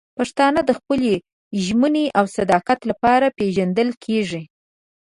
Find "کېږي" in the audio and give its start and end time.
4.03-4.41